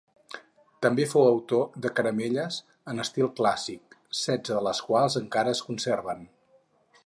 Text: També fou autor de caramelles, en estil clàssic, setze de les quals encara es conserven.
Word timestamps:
També 0.85 1.03
fou 1.11 1.27
autor 1.33 1.67
de 1.85 1.91
caramelles, 1.99 2.57
en 2.93 3.03
estil 3.05 3.29
clàssic, 3.41 3.95
setze 4.23 4.57
de 4.61 4.67
les 4.69 4.81
quals 4.89 5.19
encara 5.25 5.57
es 5.59 5.65
conserven. 5.71 6.29